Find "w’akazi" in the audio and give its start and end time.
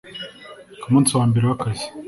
1.45-1.85